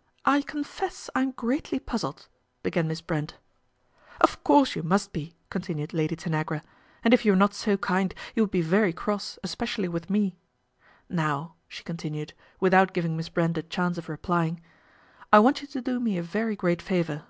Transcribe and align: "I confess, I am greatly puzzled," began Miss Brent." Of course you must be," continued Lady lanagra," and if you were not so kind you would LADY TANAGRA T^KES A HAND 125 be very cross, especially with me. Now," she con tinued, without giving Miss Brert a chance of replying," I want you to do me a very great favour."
"I 0.36 0.42
confess, 0.42 1.08
I 1.14 1.22
am 1.22 1.30
greatly 1.30 1.78
puzzled," 1.78 2.28
began 2.62 2.86
Miss 2.86 3.00
Brent." 3.00 3.38
Of 4.20 4.44
course 4.44 4.76
you 4.76 4.82
must 4.82 5.14
be," 5.14 5.36
continued 5.48 5.94
Lady 5.94 6.14
lanagra," 6.16 6.60
and 7.02 7.14
if 7.14 7.24
you 7.24 7.32
were 7.32 7.36
not 7.36 7.54
so 7.54 7.78
kind 7.78 8.14
you 8.34 8.42
would 8.42 8.52
LADY 8.52 8.62
TANAGRA 8.64 8.68
T^KES 8.68 8.68
A 8.68 8.68
HAND 8.68 8.68
125 8.68 8.68
be 8.68 8.76
very 8.76 8.92
cross, 8.92 9.38
especially 9.42 9.88
with 9.88 10.10
me. 10.10 10.36
Now," 11.08 11.54
she 11.66 11.82
con 11.82 11.96
tinued, 11.96 12.32
without 12.60 12.92
giving 12.92 13.16
Miss 13.16 13.30
Brert 13.30 13.56
a 13.56 13.62
chance 13.62 13.96
of 13.96 14.10
replying," 14.10 14.60
I 15.32 15.38
want 15.38 15.62
you 15.62 15.66
to 15.68 15.80
do 15.80 15.98
me 15.98 16.18
a 16.18 16.22
very 16.22 16.56
great 16.56 16.82
favour." 16.82 17.24